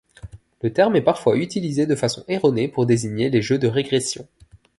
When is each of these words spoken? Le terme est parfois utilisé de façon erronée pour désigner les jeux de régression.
Le 0.63 0.73
terme 0.73 0.95
est 0.95 1.03
parfois 1.03 1.37
utilisé 1.37 1.85
de 1.85 1.93
façon 1.95 2.25
erronée 2.27 2.67
pour 2.67 2.87
désigner 2.87 3.29
les 3.29 3.43
jeux 3.43 3.59
de 3.59 3.67
régression. 3.67 4.27